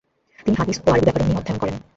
তিনি 0.45 0.55
হাদিস 0.59 0.77
ও 0.79 0.87
আরবি 0.91 1.03
ব্যাকরণ 1.05 1.25
নিয়ে 1.27 1.39
অধ্যয়ন 1.39 1.57
করেন। 1.61 1.75